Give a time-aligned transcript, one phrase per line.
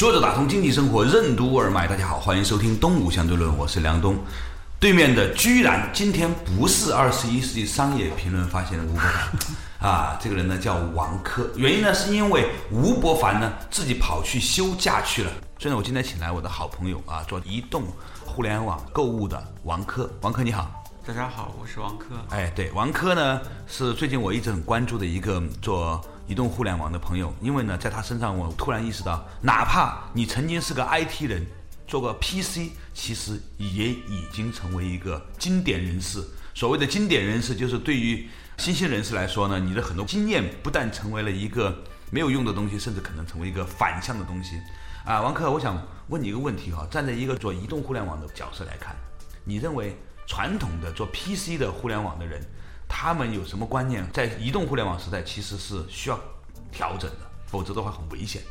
[0.00, 4.16] 坐着打通经济生活任督二脉，大家好，欢迎收听《东吴相对论》，我是梁东。
[4.78, 9.12] 对面的居然今天不是二十一世纪商业评论发现的吴伯凡
[9.92, 11.46] 啊，这个人呢叫王珂。
[11.54, 15.30] 原因呢是因为吴伯凡呢自己跑去休假去了。
[15.58, 17.84] 所以呢，我今天请来我的好朋友啊，做移动
[18.24, 20.08] 互联网购物的王珂。
[20.22, 20.82] 王珂你好。
[21.06, 22.06] 大家好，我是王珂。
[22.30, 31.44] 哎，对，王珂呢是最近我一直很关注的一个做移动互联网的朋友，因为呢，在他身上我突然意识到，哪怕你曾经是个 IT 人，
[31.88, 36.22] 做个 PC，其实也已经成为一个经典人士。
[36.54, 41.76] 所谓的经典人士，就是对于新兴人士来说呢，你的很多经验不但成为了一个
[42.12, 44.56] 没有用的东西，甚至可能成为一个反向的东西。
[45.04, 48.94] 啊，王克，我想问你一个问题哈，站在一个做移动互联网的角色来看，
[49.42, 49.96] 你认为？
[50.26, 52.40] 传统的做 PC 的互联网的人，
[52.92, 54.04] 他们有什么观念？
[54.12, 56.20] 在移动互联网时代，其实是需要
[56.72, 58.42] 调整的，否则的话很危险。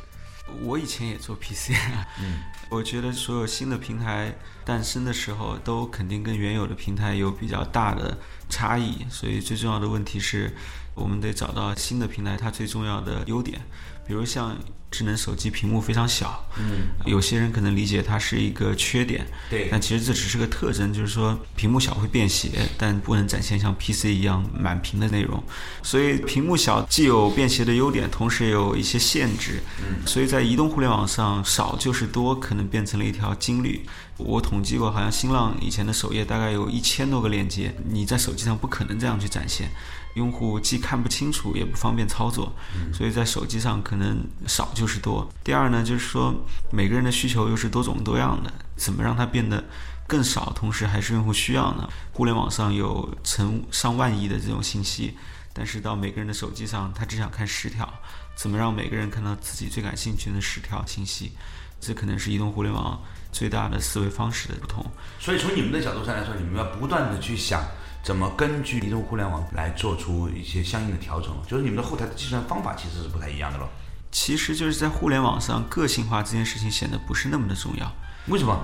[0.62, 1.72] 我以前也做 PC，
[2.18, 2.40] 嗯，
[2.72, 8.16] 我觉得所有新的平台诞生的时候，都肯定跟原有的平台有比较大的
[8.48, 10.56] 差异，所以最重要的问题是，
[10.94, 13.60] 我们得找到新的平台它最重要的优点，
[14.06, 14.56] 比如像。
[14.90, 25.42] 智能手机屏幕非常小，嗯，有些人可能理解它是一个缺点，对，但其实这只是个特征，就是说屏幕小会便携，但不能展现像 PC 一样满屏的内容。
[25.82, 29.60] 所以屏幕小既有便携的优点，同时也有一些限制。
[29.78, 33.86] 嗯，所以在移动互联网上，少就是多，可能变成了一条金律。
[34.16, 39.70] 我统计过，好像新浪以前的首页大概有一千多个链接，你在手机上不可能这样去展现。
[40.14, 42.52] 用户既看不清楚，也不方便操作，
[42.92, 45.28] 所以在手机上可能少就就是多。
[45.44, 46.34] 第二呢，就是说
[46.70, 49.62] 每个人的需求又是多种多样的，怎么让它变得
[50.06, 51.86] 更少，同时还是用户需要呢？
[52.14, 55.14] 互联网上有成上万亿的这种信息，
[55.52, 57.86] 但是到每个人的手机上，他只想看十条，
[58.34, 61.32] 怎么让每个人看到自己最感兴趣的十条信息？
[61.78, 62.98] 这可能是移动互联网
[63.30, 64.82] 最大的思维方式的不同。
[65.18, 67.62] 所以从你们的角度上来说，你们要不断的去想。
[68.02, 71.36] 怎么根据移动互联网来做出一些相应的调整？
[71.46, 73.68] 就是你们的后台的计算方法其实是不太一样的咯。
[74.10, 77.92] 其实就是在互联网上，个性化这件事情显得不是那么的重要。
[78.26, 78.58] 为什么？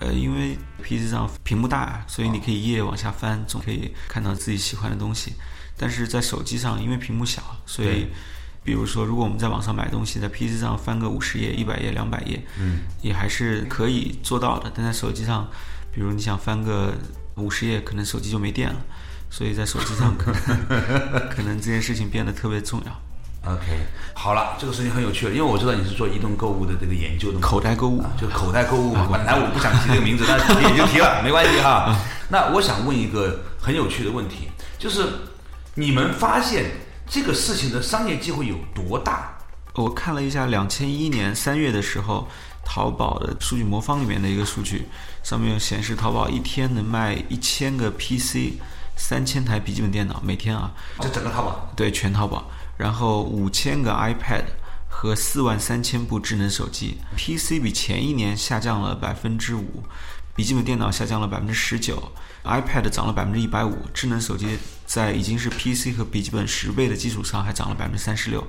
[0.00, 5.34] 呃，因为 PC 上屏幕大，所以你可以一页往下翻，总可以看到自己喜欢的东西。
[5.76, 8.06] 但是在手机上，因为屏幕小，所以，
[8.64, 14.70] 比如说，如果我们在网上买东西，在 PC 上翻个五十页、一百页、两百页，嗯，也还是可以做到的。
[14.74, 15.48] 但在手机上，
[15.92, 16.94] 比如你想翻个。
[17.38, 18.76] 五十页可能手机就没电了，
[19.30, 20.40] 所以在手机上可能
[21.30, 23.02] 可能这件事情变得特别重要。
[23.44, 29.08] OK，好了，这个事情很有趣了，因为我知道你是做移动购物的这个研究的，口袋购物，就口袋购物嘛。
[29.10, 31.96] 本来我不想提这个名字，但是也就提了，没关系哈。
[32.28, 35.06] 那我想问一个很有趣的问题，就是
[35.74, 36.72] 你们发现
[37.08, 39.38] 这个事情的商业机会有多大？
[39.74, 42.28] 我看了一下，两千一年三月的时候。
[42.70, 44.86] 淘宝的数据魔方里面的一个数据，
[45.22, 48.60] 上面显示淘宝一天能卖一千个 PC，
[48.94, 51.72] 三千台笔记本电脑，每天啊，这整个淘宝？
[51.74, 52.44] 对，全淘宝。
[52.78, 54.44] 然后五千个 iPad
[54.88, 59.84] 和四万三千部智能手机，PC 比前一年下降了百分之五，
[60.34, 62.12] 笔记本电脑下降了百分之十九
[62.44, 68.46] ，iPad 涨了百分之一百五，智能手机在已经是 PC 和笔记本十倍的基础上还涨了百分之三十六。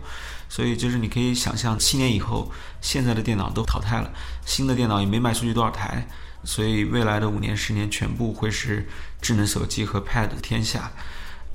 [0.47, 2.51] 所以就是你可以想象，七年以后，
[2.81, 4.11] 现在的电脑都淘汰了，
[4.45, 6.07] 新的电脑也没卖出去多少台，
[6.43, 8.87] 所以未来的五年、十年全部会是
[9.21, 10.91] 智能手机和 Pad 的天下。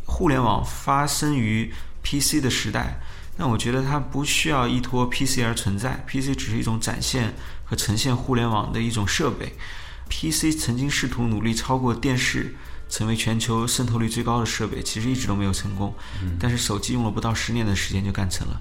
[0.06, 1.72] 互联网发生于
[2.04, 3.00] PC 的时代，
[3.36, 7.34] 那我觉得它不需要依托 PC 而存在，PC 只是一种展现
[7.64, 9.54] 和呈现互联网的一种设备。
[10.08, 12.54] PC 曾经试图努力超过电视。
[12.86, 15.92] 成为全球渗透率最高的设备，其实一直都没有成功。
[16.38, 18.60] 但是手机用了不到十年的时间就干成了。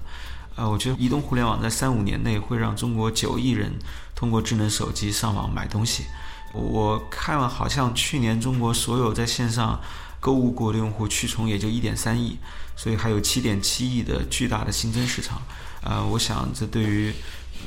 [0.56, 3.70] 呃，我觉得移动互联网在三五年内会让中国九亿人
[4.14, 6.06] 通过智能手机上网买东西。
[6.52, 9.78] 我看了，好像去年中国所有在线上
[10.24, 12.38] 购物过的用户去重也就一点三亿，
[12.74, 15.42] 所以还有七点七亿的巨大的新增市场。
[15.82, 17.12] 呃，我想这对于。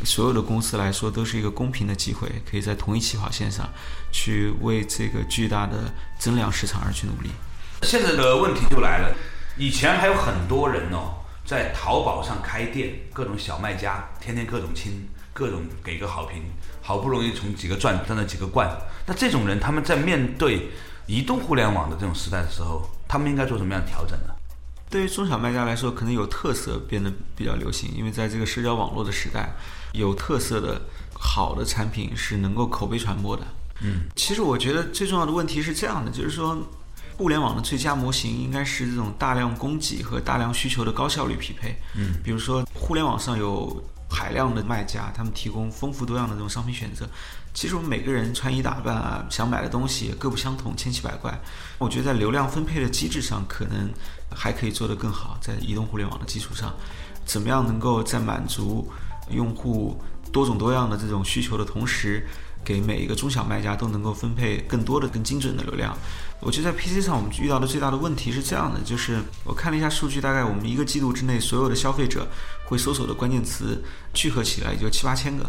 [0.03, 3.67] 所有的公司来说都是一个公平的机会，可以在同一起跑线上，
[4.11, 7.31] 去为这个巨大的增量市场而去努力。
[7.81, 9.15] 现在的问题就来了，
[9.57, 16.43] 以前还有很多人哦，在淘宝上开店，各种小卖家，天天各种亲，各种给个好评，
[16.79, 18.69] 好不容易从几个钻赚了几个冠。
[19.07, 20.69] 那这种人，他们在面对
[21.07, 24.33] 移动互联网的这种时代的时候，他们应该做什么样的调整呢？
[24.89, 29.53] 对于中小卖家来说，可能有特色变得比较流行，因为在这个社交网络的时代，
[29.93, 30.81] 有特色的
[31.13, 33.43] 好的产品是能够口碑传播的。
[33.81, 36.57] 嗯，其实我觉得最重要的问题是这样的，就是说，
[37.17, 41.75] 互联网的最佳模型应该是这种大量供给和大量需求的高效率匹配。
[41.95, 47.07] 嗯，比如说互联网上有海量的卖家，他们提供丰富多样的这种商品选择。
[47.53, 51.39] 其实我们每个人穿衣打扮啊，想买的东西各不相同，千奇百怪。
[51.79, 53.89] 我觉得在流量分配的机制上，可能
[54.29, 55.37] 还可以做得更好。
[55.41, 56.71] 在移动互联网的基础上，
[57.25, 58.87] 怎么样能够在满足
[59.31, 59.99] 用户
[60.31, 62.27] 多种多样的这种需求的同时，
[62.63, 65.97] 给每一个中小卖家都能够分配更多的、更精准的流量？
[66.39, 72.27] 我觉得在 PC 上我们遇到的最大的问题是这样的，就是我看了一下数据，大概我们一个季度之内，所有的消费者
[72.67, 73.83] 会搜索的关键词
[74.13, 75.43] 聚合起来也就七八千个。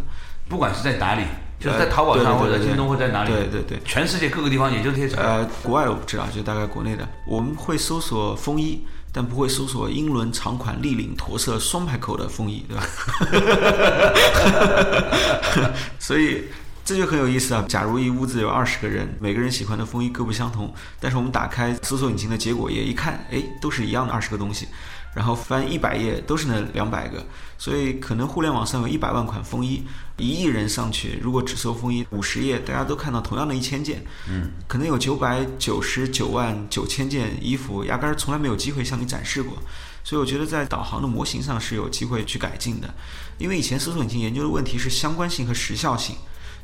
[0.48, 1.24] 不管是在哪里，
[1.60, 5.14] 就是在淘宝上或者京东或者在哪里，对对对，全世界各个地方也就这些。
[5.14, 8.82] 呃，国外我不知道，就大概国内的，我们会搜索风衣，
[9.12, 12.82] 但不会搜索英伦长款立领驼色双排扣的风衣，对吧？
[16.00, 16.44] 所以
[16.82, 17.62] 这就很有意思啊。
[17.68, 24.66] 假如一屋子有二十个人，每个人喜欢的风衣各不相同，但是我们打开搜索引擎的结果页一看，哎，都是一样的二十个东西。
[25.18, 27.26] 然后翻一百页都是那两百个，
[27.58, 29.82] 所以可能互联网上有一百万款风衣，
[30.16, 39.58] 一亿人上去，如果只搜风衣五十页，大家都看到同样的一千件，嗯，可能有九百九十九万九千件衣服，压根儿从来没有机会向你展示过，
[40.04, 42.94] 所以我觉得在导航的模型上是有机会去改进的，
[43.38, 46.14] 因为以前搜索引擎研究的问题是相关性和时效性。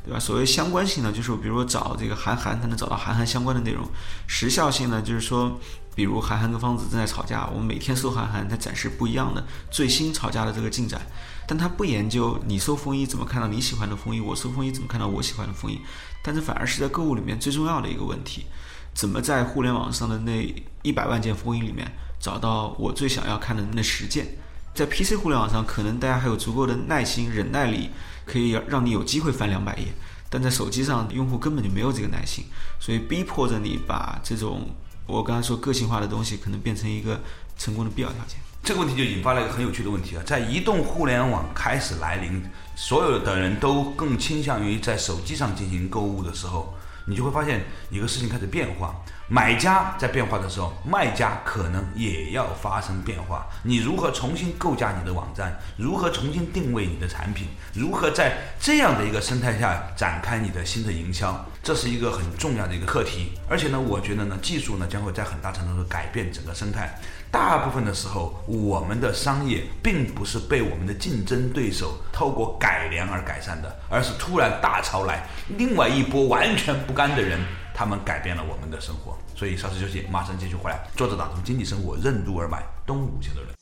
[0.05, 0.19] 对吧？
[0.19, 3.83] 所谓相关性呢，就是比如说找这个韩寒，他能找到韩寒相关的内容；
[4.27, 5.59] 时效性呢，就是说，
[5.95, 11.01] 比如韩寒跟方子正在吵架，我们每天搜韩寒，他展示不一样的最新吵架的这个进展。
[11.47, 15.79] 但他不研究你搜风衣怎么看到你喜欢的风衣，我搜风衣怎么看到我喜欢的风衣。
[16.21, 18.45] 但是反而是在购物里面最重要的一个问题：
[18.93, 20.53] 怎么在互联网上的那
[20.83, 21.89] 一百万件风衣里面
[22.19, 24.37] 找到我最想要看的那十件？
[24.73, 27.89] 在 PC 互联网上，可能大家还有足够的耐心、忍耐力。
[28.25, 29.85] 可以让你有机会翻两百页，
[30.31, 32.43] 但在手机上，用户根本就没有这个耐心，
[32.79, 34.67] 所以逼迫着你把这种
[35.07, 37.19] 我刚才说个性化的东西，可能变成一个
[37.57, 38.37] 成功的必要条件。
[38.63, 42.41] 这个问题就引发了一个很有趣的问题啊，在移动互联网开始来临，
[42.75, 46.73] 所有的人都更倾向于在手机上进行购物的时候，
[47.05, 48.95] 你就会发现一个事情开始变化。
[49.27, 53.47] 买家在变化的时候，卖家可能也要发生变化。
[53.63, 55.59] 你如何重新构架你的网站？
[55.77, 57.47] 如何重新定位你的产品？
[57.73, 61.43] 如何在这样的一个生态下展开你的新的营销？
[61.63, 63.31] 这是一个很重要的一个课题。
[63.49, 66.95] 而且呢，我觉得呢，技术呢将会在很大程度上改变整个生态。
[67.35, 75.27] 大部分的时候，我们的商业并不是被我们的竞争对手透过改良而改善的，而是突然大潮来，
[75.57, 77.37] 另外一波完全不甘的人。
[77.73, 80.79] 他们改变了我们的生活，所以稍事休息，马上继续回来。
[80.95, 83.53] 作者打通经济生活任督二脉，东吴相对论。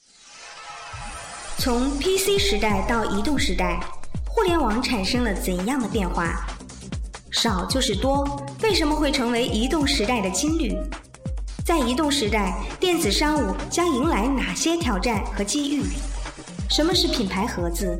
[1.57, 3.79] 从 PC 时代到移动时代，
[4.27, 6.45] 互联网产生了怎样的变化？
[7.31, 10.77] 少就是多，为什么会成为移动时代的金律？
[11.65, 15.83] 在移动时代，电子商务将迎来哪些挑战和机遇？
[16.69, 17.97] 什么是品牌盒子？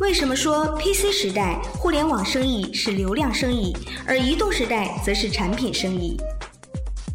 [0.00, 6.16] 为什么说 PC 时代互联网生意是流量生意，而移动时代则是产品生意？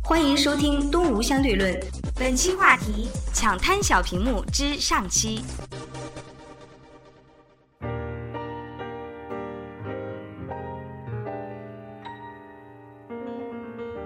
[0.01, 1.73] 欢迎收听《东吴相对论》，
[2.15, 5.41] 本期话题：抢滩小屏幕之上期。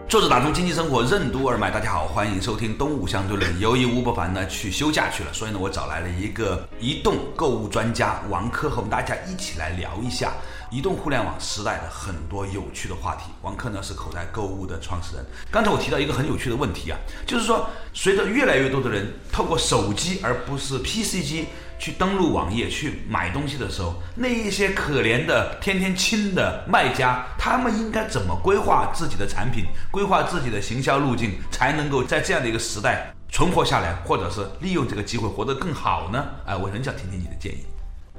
[0.09, 3.59] 作者打通经济生活任督二脉，大家好，欢迎收听东吴相对论。
[3.59, 10.33] 由于吴伯凡呢去休假去了，所以呢我找来了一个移动购物专家王珂，和我们大家一起来聊一下
[10.71, 13.25] 移动互联网时代的很多有趣的话题。
[13.43, 15.23] 王珂呢是口袋购物的创始人。
[15.51, 16.97] 刚才我提到一个很有趣的问题啊，
[17.27, 21.45] 就是说随着越来越多的人透过手机而不是 PC 机。
[21.79, 36.25] 去登录网页去买东西的时候，那一些可怜的天天亲的卖家，他们应该怎么规划自己的产品，规划自己的行销路径，才能够在这样的一个时代存活下来，或者是利用这个机会活得更好呢？
[36.45, 37.65] 哎，我很想听听你的建议。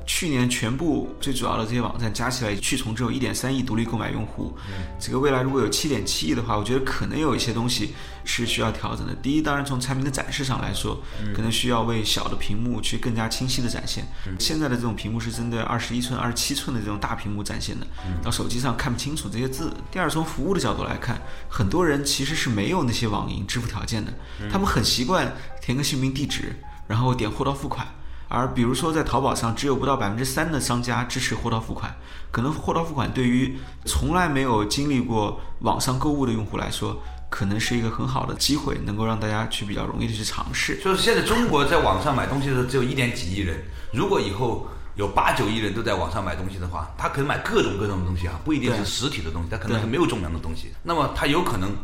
[0.06, 4.56] 去年全部最主要的这些网站加起来，去从只有一点三亿独立购买用户。
[4.98, 9.14] 这个未来如果有七点七亿的话，我觉得可能有一些东西是需要调整的。
[9.14, 11.00] 第一，当然从产品的展示上来说，
[11.34, 14.04] 可能需要为小的屏幕去更加清晰的展现。
[14.38, 17.86] 现在的这种屏幕是针对二十一寸、二十七寸的这种大屏幕展现的，
[18.22, 19.72] 到手机上看不清楚这些字。
[19.92, 24.12] 第二，从服务的角度来看，很多人其实是没有那些网银支付条件的，
[24.50, 26.56] 他们很习惯填个姓名地址。
[26.86, 27.86] 然后点货到付款。
[28.30, 31.92] 而比如说在淘宝上，只有不到百分之三的商家支持货到付款，
[32.30, 36.96] 可能货到付款对于从来没有经历过网上购物的用户来说，
[37.28, 40.80] 可能是一个很好的机会，能够让大家去比较容易的去尝试。
[40.82, 43.60] 就是现在中国在网上买东西的只有一点几亿人，
[43.92, 50.72] 如果以后有八九亿人都在网上买东西的话，他可能买各种各种的东西啊，不一定是实体的东西，他可能是没有重量的东西。
[50.84, 51.74] 那么他有可能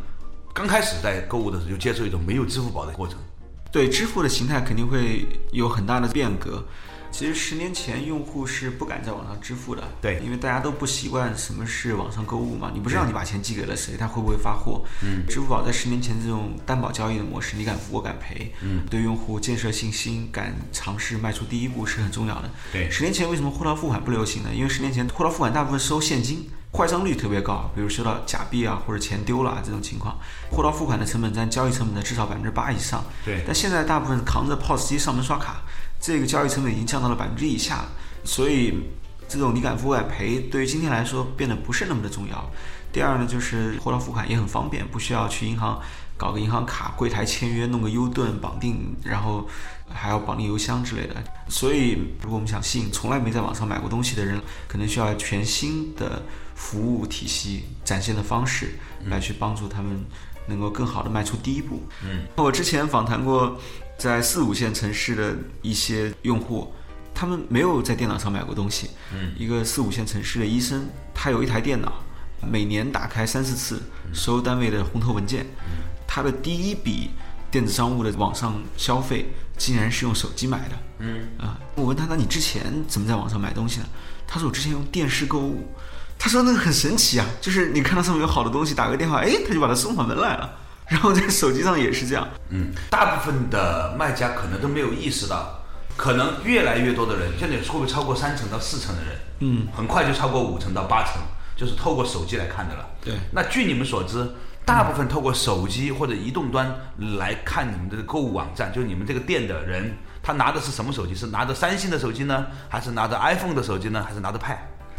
[0.53, 3.17] 刚开始在购物的时候就接受一种没有支付宝的过程。
[3.71, 6.65] 对支付的形态肯定会有很大的变革。
[7.09, 14.83] 其实十年前用户是不敢在网上支付的，对因为大家都不习惯什么是网上购物嘛，你不知道你把钱寄给了谁，他会不会发货。
[15.01, 22.51] 嗯，支付宝在十年前这种担保交易的模式，你敢付我敢赔，嗯，对用户建设信心，敢尝试迈出第一步是很重要的。
[22.73, 24.49] 对十年前为什么货到付款不流行呢？
[24.53, 26.49] 因为十年前货到付款大部分收现金。
[26.73, 30.17] 坏账率特别高，比如收到假币啊或者钱丢了啊这种情况，
[30.51, 33.03] 货到付款的成本占交易成本的至少百分之八以上。
[33.25, 35.61] 对但现在大部分扛着 POS 机上门刷卡，
[35.99, 37.89] 这个交易成本已经降到了百分之一以下了，
[38.23, 38.83] 所以
[39.27, 42.49] 这种你敢付我敢赔，对于今天来说变得不是那么的重要。
[42.91, 45.79] 第二呢，就是货到付款也很方便，不需要去银行
[46.15, 49.47] 搞个银行卡、柜台签约、弄个 U 盾绑定，然后
[49.89, 51.15] 还要绑定邮箱之类的。
[51.49, 56.23] 所以，如果我们想吸引从来没在网上买过东西的人，可能需要全新的
[56.57, 58.71] 服务体系展现的方式
[59.05, 60.03] 来去帮助他们
[60.47, 61.83] 能够更好的迈出第一步。
[62.03, 63.57] 嗯，我之前访谈过
[63.97, 66.73] 在四五线城市的一些用户。
[67.19, 68.91] 他们没有在电脑上买过东西。
[69.11, 71.91] 嗯，一个四五线城市的医生，他有一台电脑，
[72.47, 73.81] 每年打开三四次，
[74.13, 75.43] 收单位的红头文件。
[76.05, 77.09] 他的第一笔
[77.49, 79.25] 电子商务的网上消费，
[79.57, 80.75] 竟然是用手机买的。
[80.99, 83.87] 嗯啊，我问他，那你之前怎么在网上买东西呢？
[84.27, 85.65] 他说我之前用电视购物。
[86.19, 90.49] 他说那个很神奇啊，就是你看到上面有好的东西，打个电话，哎，他就把它送上门来了。
[90.87, 92.25] 然后在手机上也是这样。
[92.49, 95.61] 嗯，大部分的卖家可能都没有意识到，
[95.97, 99.11] 可能越来越多的人，现在会不会超过三成到四成的人？
[99.39, 101.21] 嗯，很快就超过五成到八成，
[101.57, 102.85] 就是透过手机来看的了。
[103.03, 104.25] 对那据你们所知，
[104.65, 106.73] 大部分透过手机或者移动端
[107.17, 109.93] 来看你们的购物网站，就是你们这个店的人，
[110.23, 111.13] 他拿的是什么手机？
[111.13, 114.55] 是拿着三星的手机呢，还是拿着 iPhone 的手机呢，还是拿着 Pad？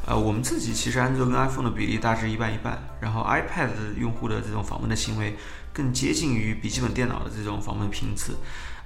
[0.08, 3.68] 呃，我们自己其实安卓跟 iPhone 的比例大致一半一半，然后 iPad
[4.00, 5.36] 用户的这种访问的行为
[5.70, 8.38] 更接近于笔记本电脑的这种访问频次。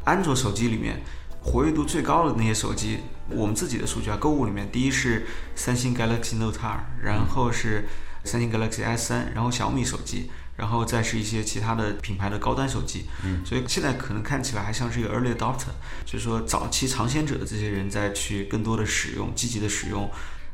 [0.02, 1.00] 安卓手机里面
[1.41, 2.99] 活跃度最高的那些手机，
[3.29, 5.25] 我们自己的数据啊，购物里面第一是
[5.55, 7.87] 三星 Galaxy Note 2，然后是
[8.25, 13.07] 三星 Galaxy S 3，然后小米手机，然后再是一些其他的品牌的高端手机。
[13.25, 15.71] 嗯，所以现在可能看起来还像是一个 early adopter，
[16.05, 20.11] 就是说早期尝鲜者的这些人在去更多的使用，积极的使用。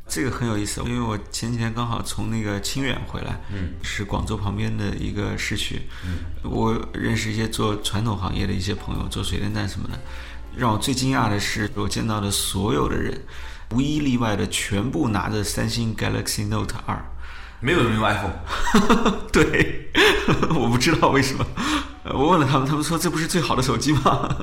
[0.09, 9.99] 这个很有意思，因为我前几天刚好从那个清远回来，嗯，是广州旁边的一个市区，嗯，我认识一些做传统行业的一些朋友，做水电站什么的。
[10.57, 13.23] 让我最惊讶的是，我见到的所有的人，
[13.71, 17.05] 无一例外的全部拿着三星 Galaxy Note 二。
[17.61, 18.33] 没有人用 iPhone。
[19.31, 19.91] 对，
[20.55, 21.45] 我不知道为什么。
[22.03, 24.01] 呃我问了他们，他们说这不是最好的手机吗？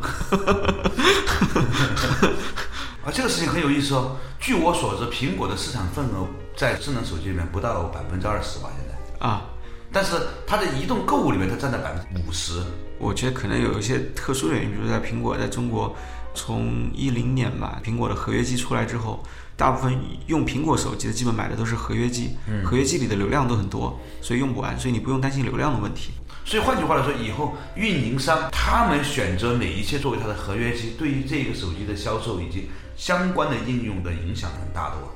[3.03, 4.17] 啊，这个事情很有意思哦。
[4.47, 6.25] 据我所知，苹果的市场份额
[6.55, 9.27] 在智能手机里面不到百分之二十吧，现在。
[9.27, 9.43] 啊，
[9.91, 10.13] 但是
[10.47, 12.63] 它的移动购物里面，它占到百分之五十。
[13.01, 15.93] 我觉得可能有一些特殊的原因，比如在苹果在中国，
[16.33, 19.21] 从一零年吧，苹果的合约机出来之后，
[19.57, 19.99] 大部分
[20.29, 26.13] 用苹果手机的基本买的都是合约机，合约机里的流量都很多，所以用不完，所以你不用担心流量的问题。
[26.45, 35.09] 所以换句话来说，以后运营商他们选择哪一些作为它的合约机，对于这个手机的销售以及相关的应用的影响很大的哦。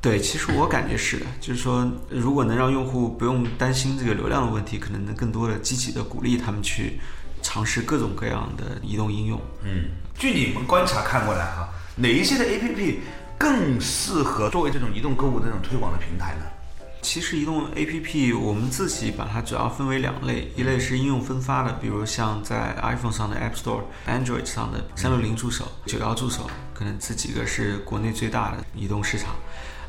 [0.00, 6.98] 对，其实我感觉是的，就是说，如果能让用户不用担心这个流量的问题，可能能更多的积极的鼓励他们去
[7.42, 9.38] 尝试各种各样的移动应用。
[9.62, 12.96] 嗯，据你们观察看过来哈，哪一些的 APP
[13.36, 16.46] 更适合作为这种移动购物的这种推广的平台呢？
[17.02, 26.48] 其实移动 APP 我们自己把它主要分为两类，一类是应用分发的，比如像在 iPhone 上的 App Store、Android 上的三六零助手、九幺助手，
[26.80, 29.36] 可能这几个是国内最大的移动市场。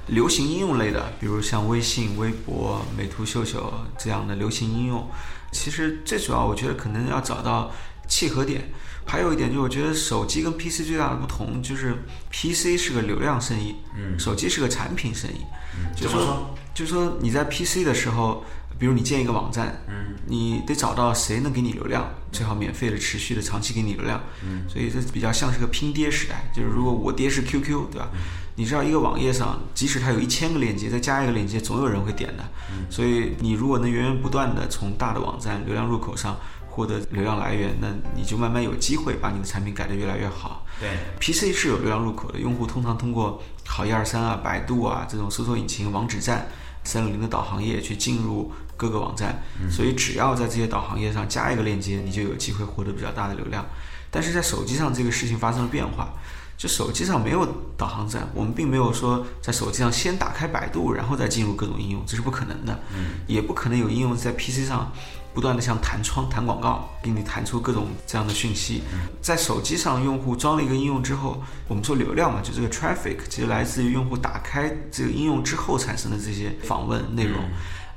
[0.08, 5.10] 流行应用类的，比如像微信、微博、美图秀秀这样的流行应用，
[5.54, 7.72] 其实最主要我觉得可能要找到
[8.10, 8.70] 契合点。
[9.06, 11.96] 还有一点就是，我觉得手机跟 PC 最大的不同就是
[12.30, 15.38] PC 是个流量生意，嗯，手机是个产品生意。
[15.78, 18.44] 嗯，就是说就是说你在 PC 的时候，
[18.82, 24.20] 比如你建一个网站，嗯，你得找到谁能给你流量，最好免费的、持续的、长期给你流量。
[24.44, 28.10] 嗯，所以这比较像是个拼爹时代，就是如果我爹是 QQ，对吧？
[28.56, 32.44] 你知道一个网页上，即使它有一千个链接，再加一个链接，总有人会点的。
[32.90, 36.36] 所以你如果能源源不断的从大的网站流量入口上
[36.68, 40.66] 获得流量来源，那你就慢慢有机会把你的产品改得越来越好。
[40.80, 46.48] 对，PC 是有流量入口的，用户通常通过好一二三啊、百度啊这种搜索引擎、网址站、
[46.84, 53.66] 三六零的导航页去进入各个网站，所以只要在这些导航页上加一个链接，你就有机会获得比较大的流量。
[54.10, 56.14] 但是在手机上，这个事情发生了变化。
[56.58, 62.80] 就手机上没有导航站，我们并没有说在手机上先打开百度，然后再进入各种应用，这是不可能的。
[62.96, 64.92] 嗯，也不可能有应用在 PC 上
[65.34, 68.84] 不断的像弹窗、弹广告，给你弹出各种这样的讯息。
[69.22, 77.40] 在手机上，用户装了一个应用之后，我们说流量嘛，就这个 traffic，其实来自于用户打开这个应用之后产生的这些访问内容，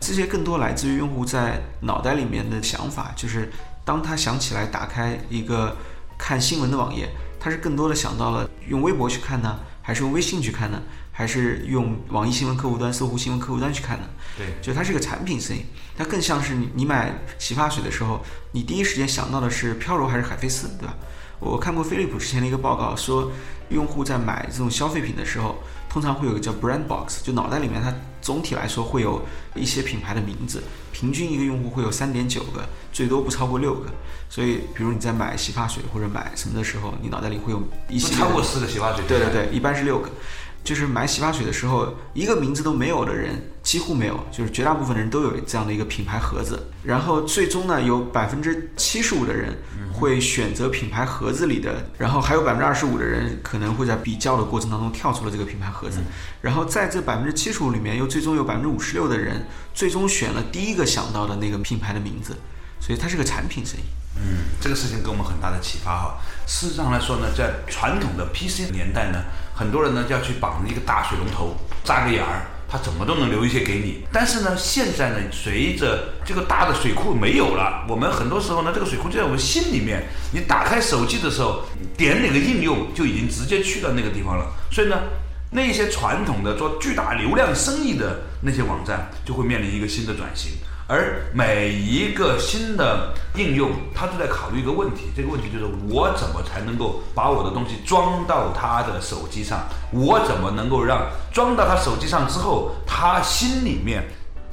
[0.00, 3.50] 这些更多来自于用户在脑袋里面的想法，就是
[3.84, 5.76] 当他想起来打开一个
[6.18, 7.08] 看新闻的网页。
[7.40, 10.80] 他是更多的想到了用微博去看呢，还是用微信去看呢，
[11.12, 14.08] 还是用网易新闻客户端、搜狐新闻客户端去看呢？
[14.34, 18.20] 对，就它是个产品生意，它更像是你你买洗发水的时候，
[18.52, 20.94] 你第一时间想到的是飘柔还是海飞丝，对吧？
[21.40, 23.30] 我看过飞利浦之前的一个报告，说
[23.68, 25.56] 用户在买这种消费品的时候，
[25.88, 29.22] 通常会有个叫 brand box，就脑袋里面它总体来说会有
[29.54, 33.90] 一些品牌的名字，平均一个用户会有三点九个，最多不超过六个。
[34.30, 39.04] 所以，比如你在买洗发水或者买什么的时候，你脑袋里会有一些超过四个洗发水。
[39.06, 40.10] 对对对，一般是六个。
[40.64, 46.70] 就是买洗发水的时候，一个名字都没有的人几乎没有，就是绝大部分的人都有这样的一个品牌盒子。
[46.82, 49.56] 然后最终呢，有百分之七十五的人
[49.92, 55.98] 会选择品牌盒子里的，然后还有百分之二十五的人可能会在比较的过程当中跳出了这个品牌盒子。
[56.40, 62.34] 然后在这百分之七十五里面，又最终有百分之五十六的人最终选了第一个想到的那个品牌的名字。
[62.80, 63.82] 所以它是个产品生意。
[64.16, 66.18] 嗯，这个事情给我们很大的启发哈。
[66.46, 74.04] 事实上来说呢，在传统的 PC 年代呢，很多人呢就要去绑一个大水龙头，扎个眼儿，他怎么都能留一些给你。
[74.12, 80.04] 但是呢，现在呢，随着这个大的水库没有了，我们很多时候呢，这个水库就在我们心里面。
[80.32, 81.62] 你打开手机的时候，
[81.96, 84.46] 点哪个应用，就已经直接去到那个地方了。
[84.72, 84.98] 所以呢，
[85.52, 90.50] 那些传统的做巨大流量生意的那些网站，就会面临一个新的转型。
[90.86, 99.66] 而每一个新的应用，它都在考虑一个问题，这个问题就是我怎么才能够把我的东西装到他的手机上？
[99.90, 104.04] 我怎么能够让装到他手机上之后，他心里面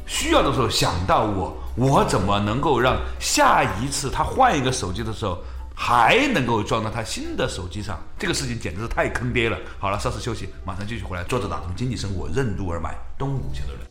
[0.06, 1.58] 需要的时候想到我？
[1.76, 5.38] 我怎么能够让下一次他换一个手机的时候，
[5.76, 8.00] 还能够装到他新的手机上？
[8.18, 9.58] 这个事情简直是太坑爹了！
[9.80, 11.24] 好了，稍事休息，马上继续回来。
[11.26, 13.91] 坐着打通经济生活任督二脉，东吴相对论。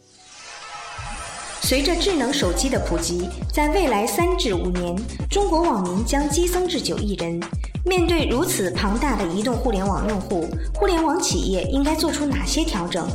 [1.62, 4.96] 随着智能手机的普及，在未来三至五年，
[5.30, 7.40] 中国网民将激增至九亿人。
[7.84, 13.08] 面对如此庞大的移动互联网用户，互联网企业应该做出哪些调整？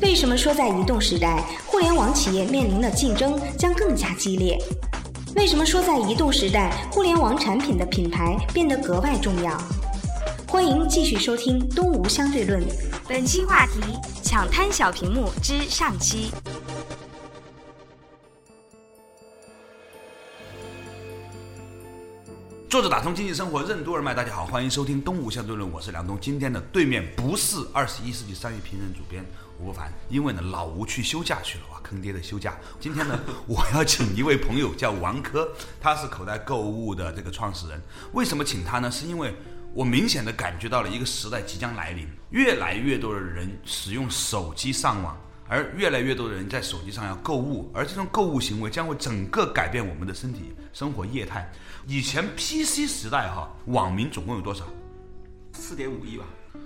[0.00, 4.58] 为什么说在移动时代，互联网企业面临的竞争将更加激烈？
[5.34, 9.58] 为什么说在移动时代，互联网产品的品牌变得格外重要？
[10.46, 12.62] 欢迎继续收听《东吴相对论》，
[13.08, 13.80] 本期话题：
[14.22, 16.30] 抢滩小屏幕之上期。
[22.68, 26.18] 作者打通经济生活任督二脉，大家好，欢迎收听东吴相对论，我是梁东。
[26.20, 29.24] 今天的对面不是二十一世纪商业评论主编
[29.60, 32.58] 吴凡，因为呢老吴去休假去了哇，坑爹的休假。
[32.80, 35.46] 今天呢，我要请一位朋友叫王珂，
[35.80, 37.80] 他是口袋购物的这个创始人。
[38.12, 38.90] 为什么请他呢？
[38.90, 39.32] 是因为
[39.72, 45.16] 我明显的感觉到了一个时代即将来临，越来越多的人使用手机上网。
[45.48, 51.50] 而越来越多的人在手机上要购物，而这种购物行为将会整个改变我们的身体生活业态。
[51.86, 54.64] 以前 PC 时代哈，网民总共有多少？
[55.52, 56.24] 四点五亿吧。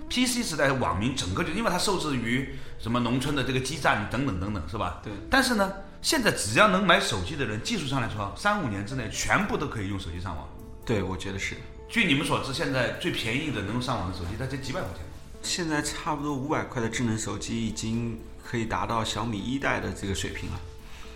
[0.09, 4.99] PC 时代网民整个就因为它受制于什么农村的这个基站等等等等，是吧？
[5.03, 5.13] 对。
[5.29, 10.47] 但是呢，现在只要能买手机的人，技术上来说，三五年之内全部都可以用手机上网。
[10.85, 11.55] 对，我觉得是。
[11.87, 15.05] 据你们所知，现在最便宜的能够上网的手机，它才几百块钱。
[15.43, 18.19] 现在差不多五百块的智能手机已经。
[18.51, 20.59] 可以达到小米一代的这个水平了，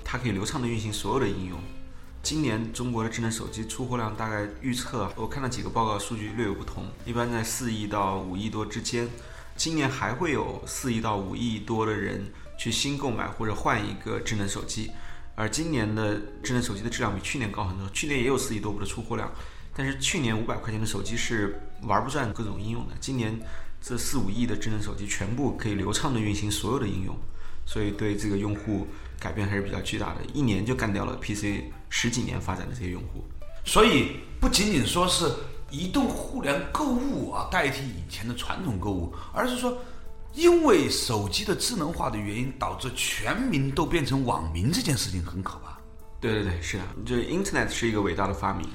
[0.05, 1.59] 它可以流畅的运行所有的应用。
[2.23, 9.09] 今年中国的智能手机出货量大概预测，我看了几个报告，数据略有不同，一般在四亿到五亿多之间。
[9.57, 14.91] 今年还会有四亿到五亿多的人去新购买或者换一个智能手机，
[15.35, 17.89] 而今年的智能手机的质量比去年高很多。
[17.89, 19.29] 去年也有四亿多部的出货量，
[19.75, 23.37] 但是去年五百块钱的手机是玩不转各种应用的，今年。
[23.87, 27.15] 这四五亿的智能手机全部可以流畅的运行所有的应用，
[27.67, 28.87] 所以对这个用户
[29.19, 30.21] 改变还是比较巨大的。
[30.33, 33.23] 一年就干掉了 PC 十几年发展的这些用户。
[33.63, 35.31] 所以不仅仅说是
[35.69, 39.77] 移动互联购物啊代替以前的传统购物，而是说
[40.33, 45.77] 因为手机的智能化的原因，导致全民都变成网民这件事情很可怕。
[46.19, 48.67] 对对对，是的，就是 Internet 是一个伟大的发明，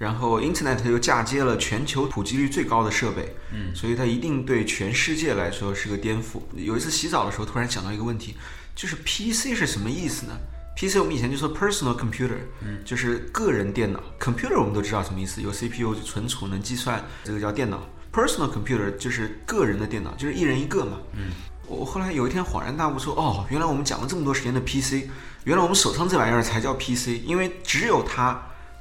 [0.00, 6.40] 然后 Internet 又嫁接了全球普及率最高的设备，嗯，所以它一定对全世界来说是个颠覆。
[6.54, 8.34] 有一次洗澡的时候，突然想到一个问题，
[8.74, 10.32] 就是 PC 是什么意思呢
[10.74, 14.02] ？PC 我们以前就说 personal computer，嗯，就是个人电脑。
[14.18, 17.86] computer 我们都知道什么意思，有 CPU 存储能计算，这个叫电脑。
[18.10, 20.96] personal computer 就是个人的电脑，就是一人一个嘛。
[21.12, 21.24] 嗯，
[21.66, 25.06] 我后来有一天恍然大悟，说哦，原来我们讲了这么多时间的 PC，
[25.44, 28.40] 原来我们手上这玩意儿才叫 PC，因为只有它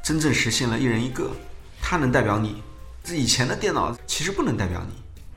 [0.10, 1.30] 真正实现了一人一个，
[1.80, 2.64] 它能代表你。
[3.04, 4.96] 这以前的电脑其实不能代表你，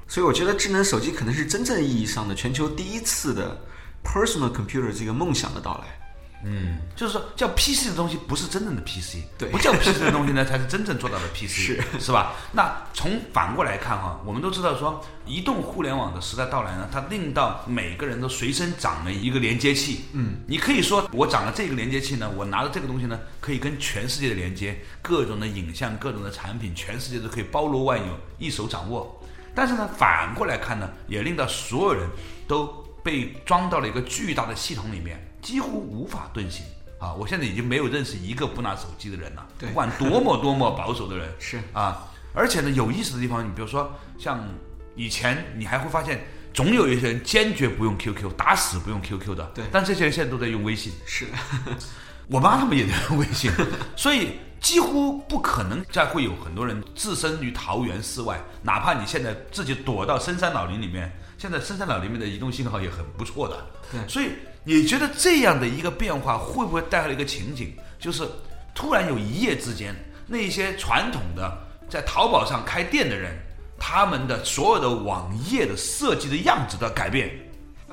[0.08, 3.54] 所以我觉得智能手机可能是真正意义上的全球第一次的
[4.02, 6.01] personal computer 这个梦想的到来。
[6.44, 12.34] 嗯，就是说叫 PC 的东西不是真正的 PC，对不叫 PC 的东西呢才是真正做到的 PC， 是是吧？
[12.52, 20.06] 那从反过来看哈，我们都知道说，移动互联网的时代到来呢，它令到每个人都随身长了一个连接器。
[20.12, 29.20] 嗯，你可以说我长了这个连接器呢，我拿着这个东西呢，可以跟全世界的连接，各种的影像、各种的产品，全世界都可以包罗万有，一手掌握。
[29.54, 32.08] 但是呢，反过来看呢，也令到所有人
[32.48, 32.66] 都
[33.04, 36.64] 被装到了一个巨大的系统里面，几乎无法遁形。
[36.98, 37.12] 啊！
[37.14, 39.68] 我现在已经没有认识一个不拿手机的人了，对。
[39.68, 41.60] 不管多么多么保守的人， 是。
[41.72, 42.08] 啊。
[42.32, 44.40] 而且呢，有意思的地方，你比如说像
[44.94, 46.24] 以前，你还会发现，
[46.54, 49.64] 总有一些人坚决不用 QQ，打死不用 QQ 的，对。
[49.72, 51.26] 但这些人现在都在用微信，是，
[52.30, 53.50] 我妈他们也在用微信，
[53.96, 63.66] 所以几乎不可能再会有很多人置身于桃源世外，哪怕你现在自己躲到深山老林里面，现在深山老林里面的移动信号也很不错的。
[63.90, 64.08] 对。
[64.08, 64.28] 所以
[64.64, 68.26] 你觉得这样的一个变化会不会带来一个情景，就是
[68.74, 69.94] 突然有一夜之间，
[70.26, 71.52] 那些传统的
[71.88, 73.36] 在淘宝上开店的人，
[73.78, 77.30] 他们的所有的网页的设计的样子的改变？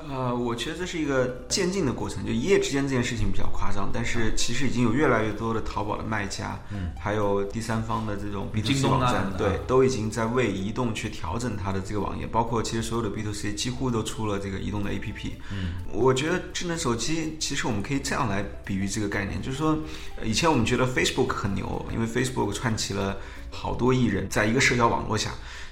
[0.08, 15.32] 呃，我觉得这是一个渐进的过程，就一夜之间这件事情比较夸张，但是其实已经有越来越多的淘宝的卖家，嗯，还有第三方的这种 B to 京 C 网站对，都已经在为移动去调整它的这个网页，包括其实所有的 B to C 几乎都出了这个移动的 APP。
[15.52, 19.78] 嗯，我觉得智能手机其实我们可以这样来比喻这个概念，就是说，
[20.16, 23.16] 呃以前我们觉得 Facebook 很牛，因为 Facebook 串起了
[23.50, 25.30] 好多艺人在一个社交网络下。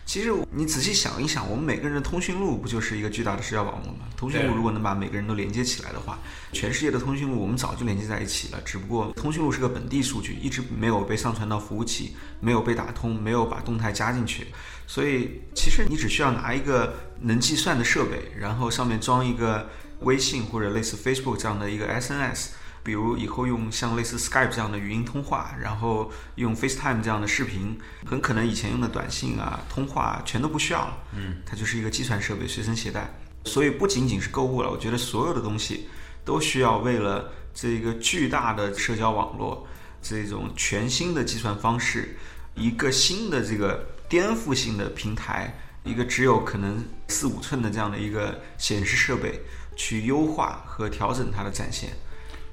[0.08, 4.06] 其实你仔细想一想，我们每个人的通讯录不就是一个巨大的社交网络吗？
[4.16, 6.18] 通讯录如果能把每个人都连接起来的话，
[6.50, 8.58] 全世界的通讯录我们早就连接在一起了。
[8.62, 14.46] 只不过通讯录是个本地数据，一直没有被上传到服务器，没有被打通，没有把动态加进去。
[14.86, 19.68] 所以其实你只需要拿一个能计算的设备，然后上面装一个
[20.00, 22.46] 微信或者类似 Facebook 这样的一个 SNS。
[22.88, 30.96] 比如以后用像类似 Skype 这样的语音通话，然后用 FaceTime 这样的视频，很可能以前用的短信啊、通话全都不需要了。
[31.12, 33.12] 嗯，它就是一个计算设备，随身携带。
[33.44, 35.86] 所以不仅仅是购物了，我觉得所有的东西
[36.24, 39.68] 都需要为了这个巨大的社交网络、
[40.00, 42.16] 这种全新的计算方式、
[42.54, 49.42] 一个新的这个颠覆性的平台、一个只有可能四五寸的这样的一个显示设备，
[49.76, 51.90] 去优化和调整它的展现。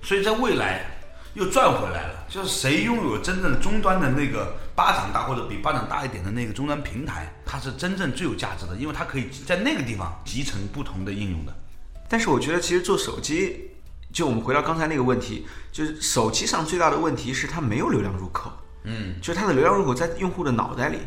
[0.06, 0.86] 所以在未来
[1.34, 11.54] 又赚回来了，就是谁拥有真正终端的那个巴掌大或者比巴掌大一点的那个终端平台，它是真正最有价值的，因为它可以在那个地方集成不同的应用的。
[12.08, 13.72] 但是我觉得，其实做手机，
[14.13, 18.52] 就我们回到刚才那个问题，就是手机上最大的问题是它没有流量入口，
[18.84, 21.00] 嗯，就是它的流量入口在用户的脑袋里。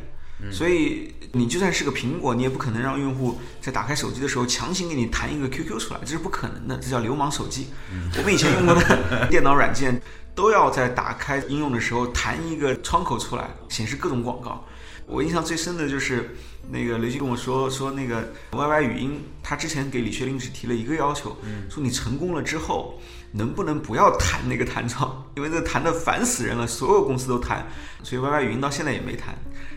[0.53, 7.68] 所以你就算是个苹果，你也不可能让用户在打开手机的时候强行给你弹一个 QQ 出来，这是不可能的，这叫流氓手机。
[8.16, 10.01] 我们以前用过的 电脑软件，
[10.35, 14.64] 都要在打开应用的时候弹一个窗口出来，显示各种广告。
[15.07, 16.37] 我印象最深的就是
[16.70, 21.37] 那个雷军跟我说说那个 YY 语音，他之前给李学林只提了一个要求，
[21.70, 23.00] 说你成功了之后，
[23.33, 27.66] 能不能不要谈那个弹窗，因为这谈的烦死人了，所有公司都弹，
[28.02, 29.35] 所以 YY 语音到现在也没弹。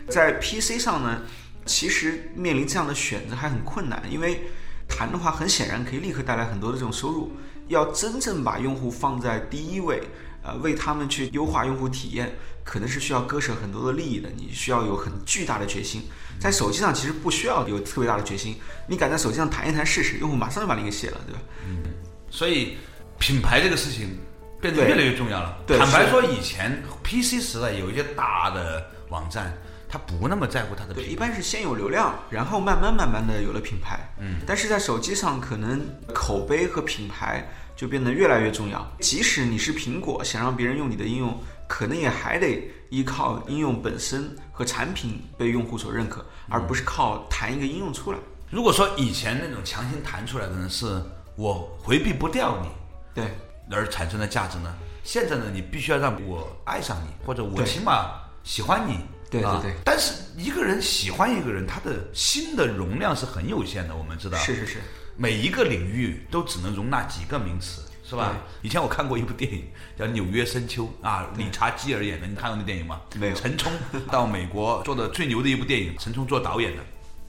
[0.08, 1.22] 在 PC 上呢，
[1.64, 4.42] 其实面临这样的选择还很困难，因为
[4.88, 7.32] 弹的话很显然可以立刻带来很多的这种收入，
[7.68, 10.02] 要真正把用户放在第一位。
[10.42, 14.28] 呃，为他们去优化用户体验，可能是需要割舍很多的利益的。
[14.36, 16.02] 你需要有很巨大的决心，
[16.40, 18.56] 在手机上其实不需要有特别大的决心，
[18.88, 21.40] 你敢在手机上弹一弹试试，用户马上就把你给卸了，对吧？
[21.66, 21.82] 嗯
[22.30, 22.78] 所以
[23.18, 24.16] 品牌这个事情
[24.60, 25.58] 变得越来越重要了。
[25.68, 29.52] 坦白说，以前 PC 时代有一些大的网站，
[29.86, 31.14] 它不那么在乎它的对，一。
[31.14, 34.00] 般是先有流量，然后慢慢慢慢的有了品牌。
[34.18, 38.86] 嗯，但是在手机上，可能口碑和品牌就变得越来越重要。
[39.00, 48.18] 即使你是苹果，想让别人用你的应用，可能也还得依靠应用本身和产品被用户所认可，而不是靠弹一个应用出来。
[48.50, 51.02] 如果说以前那种强行弹出来的呢，是
[51.36, 52.68] 我回避不掉你，
[53.14, 53.24] 对，
[53.70, 54.74] 而产生的价值呢？
[55.02, 58.94] 现在呢，你必须要让我爱上你，或者我起码喜欢你。
[58.94, 64.36] 啊对对对但是一个人喜欢一个人，他的心的容量是很有限的，我们知道。
[64.36, 64.78] 是是是，
[65.16, 68.34] 每一个领域都只能容纳几个名词，是吧？
[68.62, 69.64] 以前我看过一部电影
[69.98, 73.00] 叫《纽约深秋》啊，理查基尔演的，你看过那电影吗？
[73.16, 73.72] 没有陈冲
[74.10, 76.82] 到美国做的最牛的一部电影，陈冲做导演的。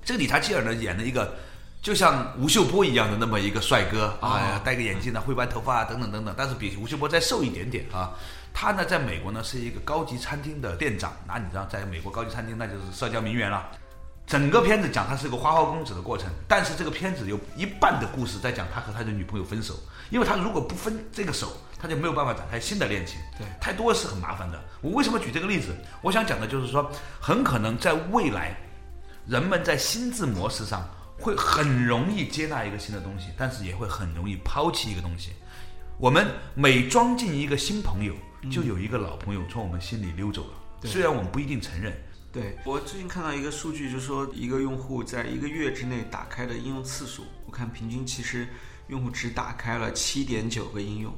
[0.04, 1.36] 这个理查基尔呢，演了一个
[1.82, 8.12] 就像吴秀波一样的那么一个帅哥，哎呀，戴个眼镜呢，会白头发啊，等等等等，但是比吴秀波再瘦一点点啊。
[8.54, 13.68] 他呢，在美国呢是一个高级餐厅的店长，那你知道，在美国高级餐厅那就是社交名媛了。
[14.26, 19.76] 整个片子讲他是个花花公子的过程，但是这个片子有一半的故事在讲他和他的女朋友分手，
[20.10, 23.20] 因为他如果不分这个手，他就没有办法展开新的恋情。
[23.38, 24.64] 对太多是很麻烦的。
[24.82, 25.76] 我为什么举这个例子？
[26.02, 28.56] 我想讲的就是说，很可能在未来，
[29.28, 35.32] 人们在心智模式上会很容易接纳一个新的东西，但是也会很容易抛弃一个东西。
[35.98, 38.14] 我们每装进一个新朋友，
[38.50, 40.54] 就有一个老朋友从我们心里溜走了。
[40.86, 41.94] 虽然我们不一定承认，
[42.34, 42.58] 对。
[42.66, 48.48] 我最近看到一个数据，就是说一个用户在一个月之内打开的应用次数，我看平均其实
[48.88, 51.14] 用户只打开了七点九个应用，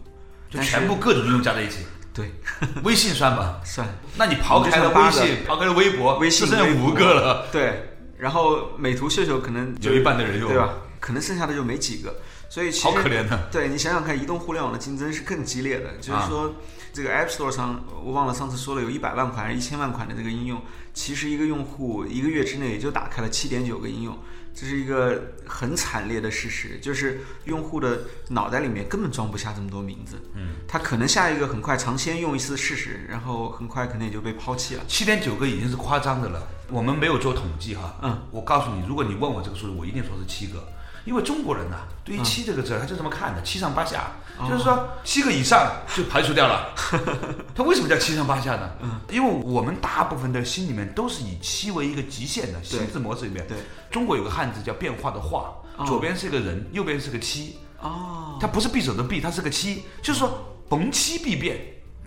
[0.50, 1.78] 就全部各种应用加在一起。
[2.14, 2.32] 对。
[2.84, 3.88] 微信算吧， 算。
[4.18, 10.50] 那你刨开了微信，刨开了微博，微信只剩下五个了，对，然后美图秀秀可能有一半的人用。
[10.50, 10.74] 对吧？
[10.98, 12.16] 可能剩下的就没几个，
[12.50, 13.48] 所以其实好可怜的。
[13.52, 15.92] 对你想想看，移动互联网的竞争是更激烈的。
[15.98, 16.52] 就是说，
[16.96, 20.62] 这个 App Store 上，我忘了上次说了，有一百万款还是一千万款的这个应用，
[20.94, 24.18] 其实一个用户一个月之内也就打开了七点九个应用，
[24.54, 26.80] 这是一个很惨烈的事实。
[26.82, 34.84] 就是用户的脑袋里面根本装不下这么多名字，嗯，他可能下一个很快尝鲜用一次试试，然后很快可能也就被抛弃了。
[34.88, 38.00] 七点九个已经是夸张的了，我们没有做统计哈。
[38.04, 40.66] 嗯，我告诉你，如果你问我这个数字，我一定说是七个，
[41.06, 44.12] 因为中国人呐、对于七这个字，他就这么看的，七上八下，
[44.50, 46.74] 就是说七个以上就排除掉了。
[47.56, 48.72] 他为什么叫七上八下呢？
[48.82, 53.46] 嗯，因为我们大部分的心里面都是以七为一个极限的心智模式里面。
[53.48, 53.58] 对，
[53.90, 55.54] 中国有个汉字叫变化的化，
[55.86, 57.58] 左边是个人，右边是个七。
[57.82, 61.60] 哦，它不是匕首的匕，它是个七，就是说逢七必变，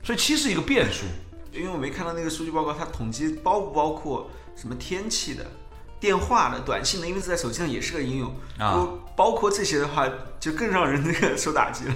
[0.03, 1.05] 所以七是一个变数。
[1.53, 5.47] 因为我没看到那个数据报告，它统计包不包括什么天气的、
[6.01, 10.09] 电话的、短信的，因为在手机上也是个应用啊包括这些的话，
[10.39, 11.95] 就更让人那个受打击了。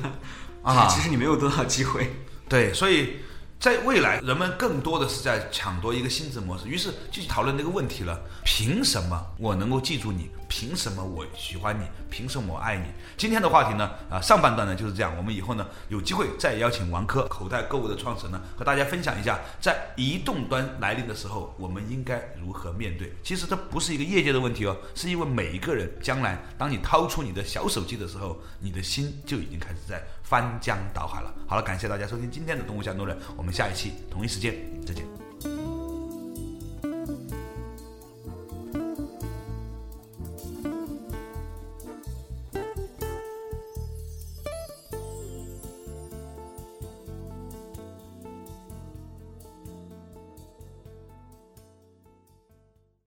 [0.62, 2.16] 啊 其实你没有多少机会。
[2.48, 3.16] 对，所以
[3.62, 10.29] 在未来，人们更多的是在抢夺一个心智模式，于是就去讨论这个问题了：凭什么我能够记住你？
[10.48, 11.85] 凭什么我喜欢你？
[12.11, 12.87] 凭什么我爱你？
[13.16, 15.16] 今天的话题呢，啊，上半段呢就是这样。
[15.16, 23.14] 我们以后呢有机会再邀请王珂口袋购物的创始人呢，和大家分享一下，在移动端来临的时候，我们应该如何面对。
[23.22, 31.32] 其实这不是一个业界的问题哦，是因为每一个人将来，当你掏出你的小手机的时候，你的心就已经开始在翻江倒海了。
[31.46, 34.54] 好了，感谢大家收听今天的动物相对论，我们下一期同一时间
[34.87, 35.71] 再见。